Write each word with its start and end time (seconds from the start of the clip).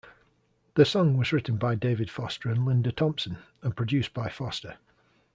The 0.73 0.83
song 0.83 1.15
was 1.15 1.31
written 1.31 1.57
by 1.57 1.75
David 1.75 2.09
Foster 2.09 2.49
and 2.49 2.65
Linda 2.65 2.91
Thompson, 2.91 3.37
and 3.61 3.75
produced 3.77 4.15
by 4.15 4.29
Foster. 4.29 4.77